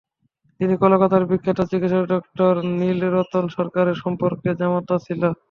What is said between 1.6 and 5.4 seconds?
চিকিৎসক ড. নীলরতন সরকারের সম্পর্কে জামাতা ছিলেন।